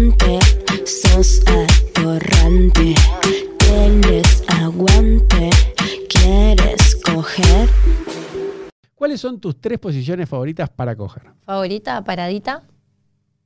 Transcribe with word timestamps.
atorrante, 0.00 0.38
sos 0.86 1.40
atorrante. 1.46 2.94
Tienes 3.58 4.44
aguante, 4.48 5.50
quieres 6.08 6.96
coger. 7.04 7.68
¿Cuáles 8.94 9.20
son 9.20 9.40
tus 9.40 9.58
tres 9.60 9.78
posiciones 9.78 10.28
favoritas 10.28 10.68
para 10.68 10.94
coger? 10.94 11.22
Favorita, 11.44 12.02
paradita, 12.04 12.62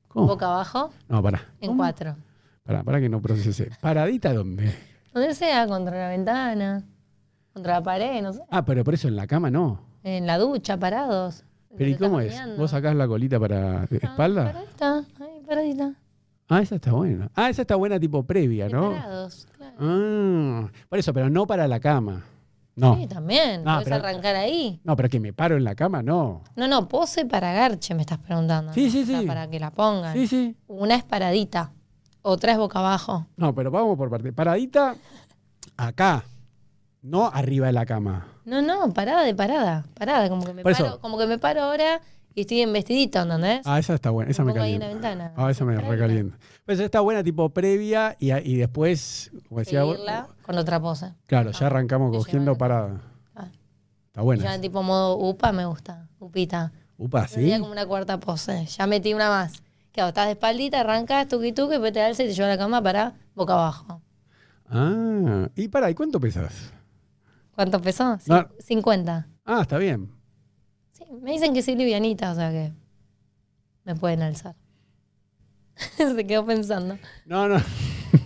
¿Cómo? 0.08 0.26
boca 0.26 0.46
abajo, 0.46 0.90
No, 1.08 1.22
pará. 1.22 1.46
en 1.60 1.68
¿Cómo? 1.68 1.78
cuatro. 1.82 2.16
Pará, 2.64 2.82
pará 2.82 3.00
que 3.00 3.08
no 3.08 3.20
procesé. 3.22 3.70
¿Paradita 3.80 4.32
dónde? 4.34 4.74
Donde 5.14 5.34
sea, 5.34 5.66
contra 5.66 5.96
la 5.98 6.08
ventana, 6.08 6.84
contra 7.52 7.74
la 7.74 7.82
pared, 7.82 8.22
no 8.22 8.32
sé. 8.32 8.40
Ah, 8.50 8.64
pero 8.64 8.82
por 8.84 8.94
eso 8.94 9.06
en 9.08 9.16
la 9.16 9.26
cama 9.26 9.50
no. 9.50 9.80
En 10.02 10.26
la 10.26 10.38
ducha, 10.38 10.76
parados. 10.78 11.44
¿Pero 11.76 11.90
y 11.90 11.94
cómo 11.94 12.20
es? 12.20 12.34
¿Vos 12.56 12.72
sacás 12.72 12.94
la 12.96 13.06
colita 13.06 13.38
para 13.38 13.82
Ah, 13.82 13.86
espalda? 13.90 14.44
Paradita, 14.52 14.96
ahí, 15.20 15.40
paradita. 15.46 15.92
Ah, 16.50 16.60
esa 16.60 16.74
está 16.74 16.92
buena. 16.92 17.30
Ah, 17.34 17.48
esa 17.48 17.62
está 17.62 17.76
buena 17.76 17.98
tipo 17.98 18.22
previa, 18.24 18.68
¿no? 18.68 18.90
claro. 18.90 19.28
Ah, 19.78 20.68
por 20.88 20.98
eso, 20.98 21.14
pero 21.14 21.30
no 21.30 21.46
para 21.46 21.66
la 21.68 21.80
cama. 21.80 22.24
No. 22.76 22.96
Sí, 22.96 23.06
también. 23.06 23.62
No, 23.64 23.74
Puedes 23.76 23.84
pero- 23.84 23.96
arrancar 24.06 24.36
ahí. 24.36 24.80
No, 24.84 24.96
pero 24.96 25.08
que 25.08 25.20
me 25.20 25.32
paro 25.32 25.56
en 25.56 25.64
la 25.64 25.74
cama, 25.74 26.02
no. 26.02 26.42
No, 26.56 26.66
no, 26.68 26.88
pose 26.88 27.24
para 27.26 27.52
garche, 27.52 27.94
me 27.94 28.02
estás 28.02 28.18
preguntando. 28.18 28.72
Sí, 28.72 28.86
¿no? 28.86 28.90
sí, 28.90 29.02
O 29.02 29.06
sea, 29.06 29.20
sí. 29.20 29.26
Para 29.26 29.48
que 29.48 29.60
la 29.60 29.70
pongan. 29.70 30.12
Sí, 30.14 30.26
sí. 30.26 30.56
Una 30.66 30.94
es 30.94 31.04
paradita, 31.04 31.72
otra 32.22 32.52
es 32.52 32.58
boca 32.58 32.78
abajo. 32.78 33.26
No, 33.36 33.54
pero 33.54 33.70
vamos 33.70 33.96
por 33.96 34.08
parte. 34.10 34.32
Paradita 34.32 34.94
acá, 35.76 36.24
no 37.02 37.26
arriba 37.32 37.66
de 37.66 37.72
la 37.72 37.86
cama. 37.86 38.26
No, 38.44 38.62
no, 38.62 38.92
parada 38.94 39.22
de 39.24 39.34
parada. 39.34 39.84
Parada, 39.94 40.28
como 40.28 40.44
que 40.44 40.52
me, 40.54 40.62
Por 40.62 40.72
eso- 40.72 40.84
paro, 40.84 41.00
como 41.00 41.18
que 41.18 41.26
me 41.26 41.38
paro 41.38 41.62
ahora 41.62 42.00
y 42.34 42.42
estoy 42.42 42.60
en 42.60 42.72
vestidito, 42.72 43.20
¿entendés? 43.20 43.62
Ah, 43.64 43.78
esa 43.78 43.94
está 43.94 44.10
buena. 44.10 44.30
Esa 44.30 44.44
me 44.44 44.52
pongo 44.52 44.64
ahí 44.64 44.74
en 44.74 44.80
calienta. 44.80 45.08
la 45.08 45.14
ventana. 45.16 45.34
Ah, 45.36 45.50
esa 45.50 45.64
me 45.64 45.76
recalienta. 45.76 46.38
Pues 46.64 46.78
esa 46.78 46.84
está 46.84 47.00
buena 47.00 47.24
tipo 47.24 47.48
previa 47.50 48.16
y, 48.18 48.32
y 48.32 48.56
después, 48.56 49.30
como 49.48 49.60
decía 49.60 49.82
vos, 49.82 49.98
con 50.42 50.56
otra 50.58 50.80
pose. 50.80 51.12
claro, 51.26 51.50
ya 51.50 51.66
arrancamos 51.66 52.14
y 52.14 52.18
cogiendo 52.18 52.56
parada. 52.56 53.00
Ah. 53.34 53.48
Está 54.06 54.22
buena. 54.22 54.42
Ya 54.44 54.60
tipo 54.60 54.82
modo 54.82 55.16
upa 55.18 55.52
me 55.52 55.64
gusta, 55.64 56.08
upita. 56.18 56.72
Upa, 56.96 57.26
¿sí? 57.26 57.50
como 57.58 57.72
una 57.72 57.86
cuarta 57.86 58.20
pose. 58.20 58.66
Ya 58.66 58.86
metí 58.86 59.14
una 59.14 59.28
más. 59.28 59.62
Claro, 59.92 60.10
estás 60.10 60.26
de 60.26 60.32
espaldita, 60.32 60.80
arrancas, 60.80 61.26
tuqui 61.28 61.52
tuqui, 61.52 61.72
después 61.72 61.92
te 61.92 62.00
alza 62.00 62.22
y 62.22 62.26
te 62.28 62.34
lleva 62.34 62.46
a 62.48 62.50
la 62.50 62.58
cama 62.58 62.82
para 62.82 63.14
boca 63.34 63.54
abajo. 63.54 64.00
Ah, 64.68 65.48
y 65.56 65.66
para, 65.68 65.90
¿y 65.90 65.94
cuánto 65.94 66.20
pesas? 66.20 66.72
¿Cuánto 67.54 67.80
pesó? 67.80 68.18
No. 68.26 68.48
50. 68.60 69.26
Ah, 69.44 69.58
está 69.62 69.78
bien. 69.78 70.19
Sí, 71.00 71.12
me 71.22 71.32
dicen 71.32 71.54
que 71.54 71.62
soy 71.62 71.74
livianita, 71.76 72.32
o 72.32 72.34
sea 72.34 72.50
que 72.50 72.72
me 73.84 73.94
pueden 73.96 74.22
alzar. 74.22 74.54
Se 75.96 76.26
quedó 76.26 76.44
pensando. 76.44 76.98
No, 77.24 77.48
no. 77.48 77.60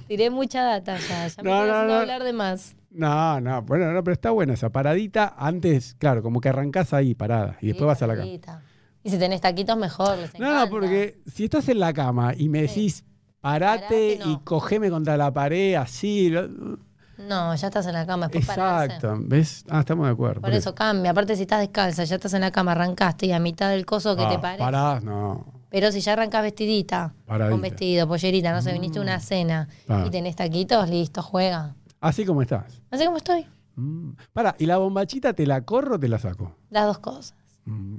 Tiré 0.08 0.31
mucha 0.31 0.62
data 0.62 0.98
ya, 0.98 1.27
ya 1.28 1.42
me 1.42 1.50
No, 1.50 1.66
no, 1.66 1.94
hablar 1.94 2.22
de 2.25 2.33
más. 2.33 2.77
No, 2.91 3.41
no, 3.41 3.62
bueno, 3.62 3.92
no, 3.92 4.05
pero 4.05 4.12
está 4.12 4.31
buena 4.31 4.55
esa 4.55 4.70
paradita. 4.70 5.34
Antes, 5.36 5.94
claro, 5.98 6.22
como 6.22 6.41
que 6.41 6.48
arrancás 6.48 6.92
ahí 6.92 7.14
parada 7.14 7.56
y 7.61 7.69
después 7.69 7.83
Sí, 7.83 7.86
vas 7.86 8.03
a 8.03 8.06
la 8.06 8.16
cama. 8.16 8.61
Y 9.03 9.11
si 9.11 9.19
tenés 9.19 9.41
taquitos, 9.41 9.77
mejor. 9.77 10.16
Les 10.19 10.38
No, 10.38 10.69
porque 10.70 11.20
si 11.27 11.44
estás 11.44 11.69
en 11.69 11.78
la 11.81 11.92
cama 11.92 12.34
y 12.36 12.48
me 12.48 12.62
decís, 12.62 13.05
parate, 13.41 13.83
Parate, 13.83 14.19
y 14.25 14.38
cogeme 14.44 14.91
contra 14.91 15.16
la 15.16 15.33
pared, 15.33 15.75
así. 15.75 16.31
lo- 16.31 16.78
No, 17.18 17.54
ya 17.54 17.68
estás 17.68 17.86
en 17.86 17.92
la 17.92 18.06
cama, 18.06 18.26
después 18.28 18.46
pararse. 18.56 18.96
Exacto, 18.96 19.16
¿ves? 19.20 19.64
Ah, 19.68 19.80
estamos 19.80 20.06
de 20.06 20.12
acuerdo. 20.12 20.40
Por 20.40 20.52
eso 20.52 20.74
cambia. 20.74 21.12
Aparte, 21.12 21.36
si 21.36 21.42
estás 21.42 21.60
descalza, 21.60 22.04
ya 22.04 22.16
estás 22.16 22.34
en 22.34 22.40
la 22.40 22.50
cama, 22.50 22.72
arrancaste 22.72 23.26
y 23.26 23.32
a 23.32 23.38
mitad 23.38 23.70
del 23.70 23.86
coso 23.86 24.16
que 24.16 24.24
Ah, 24.24 24.28
te 24.28 24.38
pares. 24.38 24.58
Parás, 24.58 25.02
no. 25.04 25.46
Pero 25.70 25.90
si 25.92 26.00
ya 26.00 26.12
arrancás 26.12 26.42
vestidita, 26.42 27.14
Paradita. 27.26 27.50
con 27.52 27.60
vestido, 27.60 28.06
pollerita, 28.08 28.52
no 28.52 28.62
sé, 28.62 28.72
viniste 28.72 28.98
a 28.98 29.02
una 29.02 29.18
cena 29.20 29.68
Ah. 29.88 30.04
y 30.06 30.10
tenés 30.10 30.36
taquitos, 30.36 30.88
listo, 30.88 31.22
juega. 31.22 31.74
Así 32.00 32.24
como 32.24 32.42
estás. 32.42 32.80
Así 32.90 33.04
como 33.04 33.16
estoy. 33.16 33.46
Mm. 33.76 34.10
Para, 34.32 34.54
¿y 34.58 34.66
la 34.66 34.76
bombachita 34.76 35.32
te 35.32 35.47
la 35.47 35.62
corro 35.62 35.97
o 35.97 35.98
te 35.98 36.06
la 36.08 36.19
saco? 36.19 36.54
Las 36.70 36.86
dos 36.86 36.98
cosas. 36.98 37.34
Mm. 37.64 37.97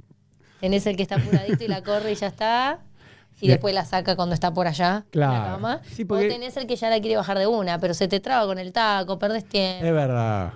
Tenés 0.60 0.86
el 0.86 0.96
que 0.96 1.02
está 1.02 1.16
apuradito 1.16 1.64
y 1.64 1.68
la 1.68 1.82
corre 1.82 2.12
y 2.12 2.14
ya 2.14 2.28
está. 2.28 2.80
Y 3.40 3.48
después 3.48 3.74
la 3.74 3.84
saca 3.84 4.16
cuando 4.16 4.34
está 4.34 4.52
por 4.54 4.66
allá. 4.66 4.88
en 4.88 4.94
la 5.04 5.10
Claro. 5.10 5.52
cama. 5.56 5.80
Sí, 5.84 6.04
porque- 6.04 6.26
O 6.26 6.28
tenés 6.28 6.56
el 6.56 6.66
que 6.66 6.76
ya 6.76 6.88
la 6.90 7.00
quiere 7.00 7.16
bajar 7.16 7.38
de 7.38 7.46
una, 7.46 7.78
pero 7.78 7.92
se 7.94 8.08
te 8.08 8.18
traba 8.20 8.46
con 8.46 8.58
el 8.58 8.72
taco, 8.72 9.18
perdés 9.18 9.44
tiempo. 9.46 9.84
Es 9.86 9.92
verdad. 9.92 10.54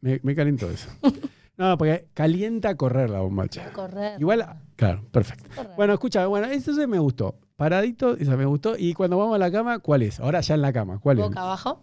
Me, 0.00 0.18
me 0.22 0.34
calentó 0.34 0.68
eso. 0.70 0.88
No, 1.54 1.76
porque 1.78 2.08
calienta 2.14 2.74
correr 2.76 3.10
la 3.10 3.20
bombacha. 3.20 3.70
Correr. 3.72 4.18
Igual, 4.18 4.44
claro, 4.74 5.04
perfecto. 5.12 5.48
Correr. 5.54 5.72
Bueno, 5.76 5.92
escucha, 5.92 6.26
bueno, 6.26 6.46
eso 6.48 6.74
se 6.74 6.86
me 6.86 6.98
gustó. 6.98 7.36
Paradito, 7.56 8.16
esa 8.16 8.36
me 8.38 8.46
gustó. 8.46 8.74
Y 8.76 8.94
cuando 8.94 9.18
vamos 9.18 9.36
a 9.36 9.38
la 9.38 9.52
cama, 9.52 9.78
¿cuál 9.78 10.02
es? 10.02 10.18
Ahora 10.18 10.40
ya 10.40 10.54
en 10.54 10.62
la 10.62 10.72
cama, 10.72 10.98
¿cuál 10.98 11.18
es? 11.18 11.24
Boca 11.24 11.42
abajo 11.42 11.82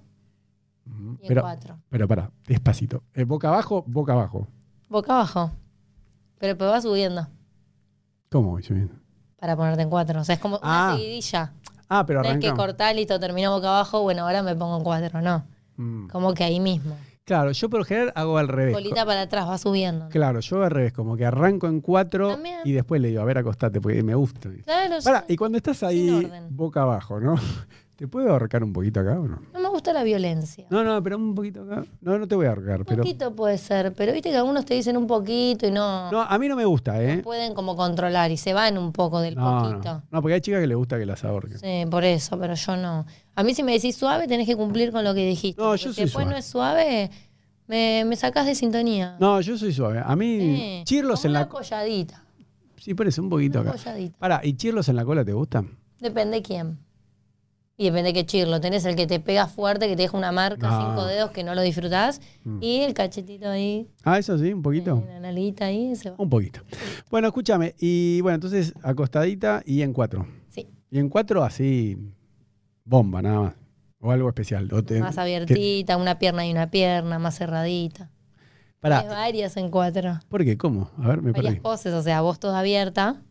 y 0.88 0.90
en 0.92 1.18
Pero, 1.28 1.42
cuatro. 1.44 1.80
pero 1.88 2.08
para, 2.08 2.32
despacito. 2.48 3.04
Eh, 3.14 3.24
boca 3.24 3.48
abajo, 3.50 3.84
boca 3.88 4.14
abajo. 4.14 4.48
Boca 4.90 5.14
abajo. 5.14 5.52
Pero 6.40 6.54
después 6.56 6.72
vas 6.72 6.84
subiendo 6.84 7.28
¿Cómo 8.30 8.50
voy 8.52 8.64
subiendo? 8.64 8.96
Para 9.40 9.56
ponerte 9.56 9.82
en 9.84 9.90
cuatro. 9.90 10.22
O 10.22 10.24
sea, 10.24 10.36
es 10.36 10.42
como 10.42 10.58
una 10.58 10.90
Ah, 10.92 10.96
seguidilla. 10.96 11.54
Ah, 11.88 12.06
pero 12.06 12.22
No 12.22 12.30
es 12.30 12.38
que 12.40 12.54
cortar, 12.54 12.96
listo, 12.96 13.20
terminó 13.20 13.52
boca 13.52 13.68
abajo, 13.70 14.02
bueno, 14.04 14.24
ahora 14.24 14.44
me 14.44 14.56
pongo 14.56 14.78
en 14.78 14.84
cuatro. 14.84 15.22
No. 15.22 15.44
Mm. 15.78 16.08
Como 16.10 16.34
que 16.34 16.44
ahí 16.44 16.60
mismo. 16.60 16.96
Claro, 17.26 17.52
yo 17.52 17.70
por 17.70 17.80
lo 17.80 17.86
general 17.86 18.12
hago 18.16 18.38
al 18.40 18.48
revés. 18.48 18.74
Colita 18.74 19.06
para 19.06 19.22
atrás, 19.22 19.48
va 19.48 19.58
subiendo. 19.60 20.10
Claro, 20.10 20.40
yo 20.40 20.64
al 20.64 20.72
revés, 20.72 20.94
como 20.94 21.16
que 21.16 21.26
arranco 21.26 21.68
en 21.68 21.80
cuatro 21.80 22.30
También. 22.32 22.58
y 22.66 22.72
después 22.72 23.00
le 23.02 23.10
digo, 23.10 23.22
a 23.22 23.26
ver, 23.26 23.38
acostate, 23.38 23.80
porque 23.80 24.02
me 24.02 24.16
gusta. 24.16 24.50
Claro, 24.66 24.96
Para, 25.04 25.20
sí. 25.22 25.26
y 25.30 25.36
cuando 25.38 25.58
estás 25.58 25.84
ahí 25.84 26.28
boca 26.50 26.82
abajo, 26.82 27.20
¿no? 27.20 27.36
¿Te 28.00 28.08
puedo 28.08 28.32
ahorcar 28.32 28.64
un 28.64 28.72
poquito 28.72 29.02
acá 29.02 29.20
o 29.20 29.28
no? 29.28 29.42
No 29.54 29.60
me 29.60 29.68
gusta 29.68 29.92
la 29.92 30.04
violencia. 30.04 30.66
No, 30.70 30.86
no, 30.86 31.04
pero 31.04 31.18
un 31.18 31.36
poquito 31.36 31.64
acá. 31.64 31.84
No, 32.00 32.18
no 32.18 32.30
te 32.30 32.34
voy 32.36 32.46
a 32.46 32.52
ahorcar, 32.52 32.80
Un 32.80 32.86
pero. 32.86 33.04
poquito 33.04 33.36
puede 33.36 33.58
ser, 33.58 33.92
pero 33.94 34.14
viste 34.14 34.30
que 34.30 34.38
algunos 34.38 34.64
te 34.64 34.74
dicen 34.74 34.96
un 34.96 35.06
poquito 35.06 35.68
y 35.68 35.72
no, 35.72 36.10
No, 36.10 36.22
a 36.22 36.38
mí 36.40 36.48
no 36.48 36.56
me 36.56 36.64
gusta, 36.64 37.04
¿eh? 37.04 37.18
pueden 37.18 37.54
como 37.54 37.76
controlar 37.76 38.32
y 38.32 38.38
se 38.38 38.54
van 38.54 38.78
un 38.78 38.94
poco 38.94 39.20
del 39.20 39.36
No, 39.36 39.64
poquito. 39.64 39.94
no. 39.96 40.04
No, 40.12 40.22
porque 40.22 40.36
hay 40.36 40.40
chicas 40.42 40.62
que 40.62 40.68
les 40.68 40.78
gusta 40.78 40.98
que 40.98 41.06
las 41.06 41.26
ahorquen. 41.26 41.60
Sí, 41.60 41.84
por 41.92 42.06
eso, 42.06 42.40
pero 42.40 42.54
yo 42.54 42.78
no. 42.78 43.06
A 43.36 43.44
mí 43.44 43.54
si 43.54 43.64
me 43.64 43.74
decís 43.74 43.98
suave, 43.98 44.28
tenés 44.30 44.48
que 44.48 44.56
cumplir 44.56 44.94
con 44.94 45.04
lo 45.04 45.14
que 45.14 45.26
dijiste. 45.26 45.62
No, 45.62 45.76
yo 45.76 45.92
soy 45.92 46.06
después 46.06 46.24
suave. 46.24 46.32
no 46.32 46.38
es 46.38 46.46
suave, 46.46 47.12
me, 47.68 48.06
me 48.08 48.16
sacás 48.16 48.46
de 48.46 48.56
sintonía. 48.56 49.18
No, 49.20 49.42
yo 49.42 49.58
soy 49.58 49.74
suave. 49.74 50.02
A 50.06 50.16
mí, 50.16 50.40
Sí, 50.40 50.82
chirlos 50.86 51.26
en 51.26 51.32
una 51.32 51.42
la. 51.42 51.50
colladita. 51.50 52.24
Sí, 52.78 52.94
parece 52.94 53.20
un 53.20 53.30
poquito 53.30 53.60
Una 53.60 53.72
acá. 53.72 53.78
colladita. 53.78 54.18
Para, 54.20 54.40
¿y 54.46 54.54
chirlos 54.54 54.88
en 54.88 54.96
la 54.96 55.04
cola 55.04 55.26
te 55.26 55.34
gustan? 55.34 55.78
Depende 56.00 56.42
quién. 56.42 56.80
Y 57.80 57.86
depende 57.86 58.12
qué 58.14 58.26
chirlo. 58.26 58.60
Tenés 58.60 58.84
el 58.84 58.98
que 58.98 59.08
te 59.08 59.22
pega 59.22 59.48
fuerte, 59.48 59.88
que 59.88 59.96
te 59.96 60.02
deja 60.02 60.18
una 60.18 60.34
marca, 60.34 60.68
No. 60.70 60.82
cinco 60.90 61.06
dedos, 61.06 61.32
que 61.32 61.46
no 61.46 61.56
lo 61.56 61.62
disfrutás. 61.62 62.20
Mm. 62.44 62.62
Y 62.62 62.82
el 62.82 62.94
cachetito 62.94 63.48
ahí, 63.50 63.88
Ah, 64.04 64.20
eso 64.20 64.38
sí, 64.38 64.52
un 64.52 64.62
poquito. 64.62 65.02
la 65.08 65.22
nalguita 65.22 65.66
ahí, 65.68 65.96
se 65.96 66.10
va. 66.10 66.18
Un 66.20 66.30
poquito. 66.30 66.60
Bueno, 67.10 67.28
escúchame. 67.30 67.76
Y 67.80 68.20
bueno, 68.20 68.36
entonces 68.36 68.74
acostadita 68.84 69.64
y 69.66 69.82
en 69.82 69.94
cuatro. 69.94 70.28
Sí, 70.50 70.68
Y 70.92 71.00
en 71.00 71.08
cuatro 71.08 71.42
así, 71.44 71.98
bomba 72.84 73.22
nada 73.22 73.40
más. 73.40 73.54
O 74.02 74.12
algo 74.12 74.28
especial. 74.28 74.70
O 74.74 74.84
te- 74.84 75.00
más 75.00 75.16
que- 75.16 75.22
abiertita, 75.22 75.96
una 75.96 76.20
pierna 76.20 76.46
y 76.46 76.52
una 76.52 76.70
pierna, 76.72 77.18
más 77.18 77.38
cerradita. 77.38 78.12
Tenés 78.82 79.08
varias 79.08 79.56
en 79.58 79.70
cuatro. 79.72 80.20
¿por 80.30 80.44
qué? 80.44 80.58
¿Cómo? 80.58 80.90
A 80.98 81.08
ver, 81.08 81.22
me 81.22 81.32
Varias 81.32 81.54
perdí. 81.56 81.60
poses, 81.62 81.94
o 81.94 82.02
sea, 82.02 82.22
vos 82.22 82.40
toda 82.40 82.60
abierta, 82.60 83.22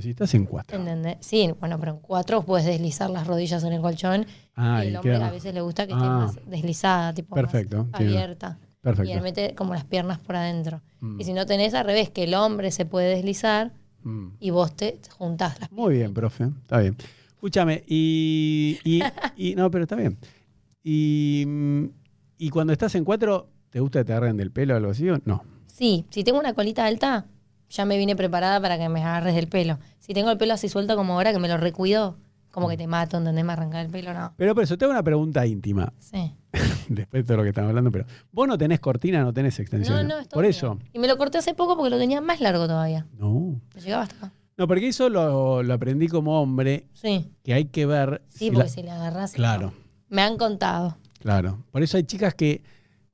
Si 0.00 0.10
estás 0.10 0.34
en 0.34 0.44
cuatro. 0.44 0.76
¿entendés? 0.78 1.16
Sí, 1.20 1.50
bueno, 1.58 1.78
pero 1.80 1.92
en 1.92 1.98
cuatro 2.00 2.42
puedes 2.42 2.66
deslizar 2.66 3.08
las 3.08 3.26
rodillas 3.26 3.64
en 3.64 3.72
el 3.72 3.80
colchón. 3.80 4.26
Ah, 4.54 4.80
y 4.82 4.86
y 4.86 4.90
el 4.90 4.96
hombre 4.96 5.12
queda- 5.12 5.28
a 5.28 5.30
veces 5.30 5.54
le 5.54 5.60
gusta 5.62 5.86
que 5.86 5.92
esté 5.94 6.04
Ah. 6.04 6.08
más 6.18 6.38
deslizada, 6.46 7.14
tipo 7.14 7.34
más 7.34 7.42
Perfecto, 7.44 7.86
tiene- 7.96 8.12
abierta. 8.12 8.58
Y 8.60 8.82
Perfecto. 8.82 9.12
él 9.12 9.20
mete 9.22 9.54
como 9.54 9.74
las 9.74 9.84
piernas 9.84 10.18
por 10.18 10.36
adentro. 10.36 10.82
Mm. 11.00 11.20
Y 11.20 11.24
si 11.24 11.32
no 11.32 11.46
tenés 11.46 11.72
al 11.74 11.86
revés, 11.86 12.10
que 12.10 12.24
el 12.24 12.34
hombre 12.34 12.70
se 12.72 12.84
puede 12.84 13.08
deslizar 13.14 13.72
Mm. 14.02 14.28
y 14.38 14.50
vos 14.50 14.74
te 14.76 15.00
juntás 15.16 15.58
las 15.60 15.72
Muy 15.72 15.94
bien, 15.94 16.12
profe. 16.14 16.44
Está 16.62 16.78
bien. 16.80 16.96
Escúchame, 17.30 17.82
y, 17.86 18.78
y, 18.84 19.00
y- 19.36 19.54
No, 19.54 19.70
pero 19.70 19.84
está 19.84 19.96
bien. 19.96 20.18
Y, 20.84 21.44
mm, 21.46 21.84
y 22.38 22.50
cuando 22.50 22.72
estás 22.72 22.94
en 22.94 23.04
cuatro, 23.04 23.48
¿te 23.70 23.80
gusta 23.80 24.00
que 24.00 24.04
te 24.04 24.12
agarren 24.12 24.36
del 24.36 24.50
pelo 24.52 24.74
o 24.74 24.76
algo 24.76 24.90
así? 24.90 25.08
o 25.10 25.18
No. 25.24 25.42
Sí, 25.66 26.06
si 26.10 26.22
tengo 26.24 26.38
una 26.38 26.54
colita 26.54 26.84
alta, 26.86 27.26
ya 27.70 27.84
me 27.84 27.98
vine 27.98 28.16
preparada 28.16 28.60
para 28.60 28.78
que 28.78 28.88
me 28.88 29.02
agarres 29.02 29.34
del 29.34 29.48
pelo. 29.48 29.78
Si 29.98 30.14
tengo 30.14 30.30
el 30.30 30.38
pelo 30.38 30.54
así 30.54 30.68
suelto 30.68 30.96
como 30.96 31.14
ahora, 31.14 31.32
que 31.32 31.38
me 31.38 31.48
lo 31.48 31.56
recuido, 31.56 32.16
como 32.50 32.68
que 32.68 32.76
te 32.76 32.86
mato, 32.86 33.18
¿entendés? 33.18 33.44
Me 33.44 33.52
arrancar 33.52 33.84
el 33.84 33.90
pelo, 33.92 34.14
no. 34.14 34.32
Pero 34.36 34.54
por 34.54 34.64
eso, 34.64 34.78
te 34.78 34.84
hago 34.84 34.92
una 34.92 35.02
pregunta 35.02 35.44
íntima. 35.46 35.92
Sí. 35.98 36.34
Después 36.88 37.22
de 37.22 37.26
todo 37.26 37.36
lo 37.38 37.42
que 37.42 37.50
estamos 37.50 37.68
hablando, 37.70 37.90
pero 37.90 38.06
vos 38.32 38.48
no 38.48 38.56
tenés 38.56 38.80
cortina, 38.80 39.22
no 39.22 39.32
tenés 39.32 39.58
No, 39.58 39.62
extensión. 39.62 40.08
no, 40.08 40.18
está 40.20 40.34
por 40.34 40.42
bien. 40.44 40.50
eso. 40.50 40.78
Y 40.92 40.98
me 40.98 41.06
lo 41.08 41.18
corté 41.18 41.38
hace 41.38 41.52
poco 41.54 41.76
porque 41.76 41.90
lo 41.90 41.98
tenía 41.98 42.20
más 42.20 42.40
largo 42.40 42.66
todavía. 42.66 43.06
No. 43.18 43.60
Me 43.74 43.80
llegaba 43.80 44.04
hasta 44.04 44.16
acá. 44.26 44.32
No, 44.56 44.66
porque 44.66 44.88
eso 44.88 45.10
lo, 45.10 45.62
lo 45.62 45.74
aprendí 45.74 46.08
como 46.08 46.40
hombre, 46.40 46.86
Sí. 46.94 47.30
que 47.42 47.52
hay 47.52 47.66
que 47.66 47.84
ver. 47.84 48.22
Sí, 48.28 48.38
si 48.38 48.50
porque 48.52 48.68
la- 48.68 48.68
si 48.70 48.82
le 48.84 48.90
agarras. 48.90 49.32
Claro, 49.32 49.74
Me 50.08 50.22
han 50.22 50.38
contado. 50.38 50.96
claro. 51.18 51.62
Por 51.72 51.82
eso 51.82 51.98
hay 51.98 52.04
chicas 52.04 52.32
que 52.34 52.62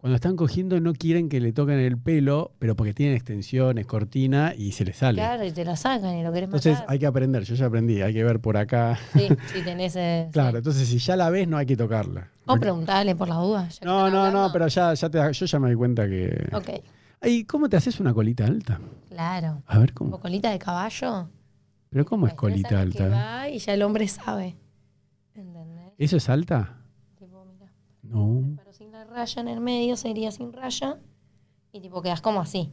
cuando 0.03 0.17
están 0.17 0.35
cogiendo 0.35 0.81
no 0.81 0.95
quieren 0.95 1.29
que 1.29 1.39
le 1.39 1.53
toquen 1.53 1.79
el 1.79 1.97
pelo, 1.97 2.51
pero 2.59 2.75
porque 2.75 2.93
tienen 2.93 3.15
extensiones, 3.15 3.87
cortina 3.87 4.53
y 4.59 4.73
se 4.73 4.85
les 4.85 4.97
sale. 4.97 5.19
Claro, 5.23 5.45
y 5.45 5.53
te 5.53 5.65
la 5.65 5.77
sacan 5.77 6.17
y 6.17 6.25
lo 6.25 6.33
querés 6.33 6.49
Entonces 6.49 6.73
matar. 6.75 6.87
hay 6.91 6.99
que 6.99 7.07
aprender, 7.07 7.45
yo 7.45 7.55
ya 7.55 7.67
aprendí, 7.67 8.03
hay 8.03 8.13
que 8.13 8.25
ver 8.25 8.41
por 8.41 8.57
acá. 8.57 8.99
Sí, 9.13 9.29
si 9.55 9.63
tenés. 9.63 9.95
eh, 9.95 10.29
Claro, 10.33 10.51
sí. 10.51 10.57
entonces 10.59 10.89
si 10.89 10.99
ya 10.99 11.15
la 11.15 11.31
ves 11.31 11.47
no 11.47 11.57
hay 11.57 11.67
que 11.67 11.77
tocarla. 11.77 12.29
O 12.47 12.57
preguntarle 12.57 13.15
por 13.15 13.29
las 13.29 13.39
dudas. 13.39 13.81
No, 13.85 14.11
no, 14.11 14.29
no, 14.33 14.51
pero 14.53 14.67
ya, 14.67 14.93
ya 14.93 15.09
te, 15.09 15.33
yo 15.33 15.47
ya 15.47 15.59
me 15.61 15.71
di 15.71 15.77
cuenta 15.77 16.09
que... 16.09 16.49
Ok, 16.53 16.71
Ay, 17.21 17.45
¿cómo 17.45 17.69
te 17.69 17.77
haces 17.77 18.01
una 18.01 18.13
colita 18.13 18.45
alta? 18.45 18.81
claro. 19.09 19.63
A 19.69 19.79
ver, 19.79 19.95
¿cómo? 19.95 20.19
colita 20.19 20.51
de 20.51 20.59
caballo. 20.59 21.29
¿Pero 21.91 22.05
cómo 22.05 22.27
es 22.27 22.35
Cuestiones 22.35 22.69
colita 22.69 22.99
que 22.99 23.05
alta? 23.05 23.17
va 23.17 23.49
y 23.49 23.59
ya 23.61 23.75
el 23.75 23.83
hombre 23.83 24.09
sabe. 24.09 24.57
¿Entendés? 25.35 25.93
¿Eso 25.99 26.17
es 26.17 26.29
alta? 26.29 26.79
No. 28.03 28.43
pero 28.57 28.73
sin 28.73 28.91
la 28.93 29.05
raya 29.05 29.41
en 29.43 29.49
el 29.49 29.61
medio 29.61 29.97
sería 29.97 30.31
sin 30.33 30.53
raya. 30.53 30.99
Y 31.73 31.81
tipo 31.81 32.03
quedas 32.03 32.21
como 32.21 32.41
así. 32.41 32.73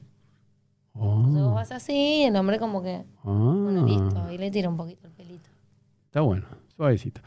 Entonces 0.95 1.41
vos 1.43 1.51
Oh. 1.51 1.55
vas 1.55 1.71
así 1.71 1.93
y 1.93 2.23
el 2.23 2.35
hombre 2.35 2.59
como 2.59 2.81
que, 2.81 3.05
Ah. 3.23 3.23
bueno, 3.23 3.85
listo. 3.85 4.31
Y 4.31 4.37
le 4.37 4.51
tira 4.51 4.67
un 4.69 4.75
poquito 4.77 5.07
el 5.07 5.13
pelito. 5.13 5.49
Está 6.05 6.21
bueno, 6.21 6.45
suavecito. 6.75 7.21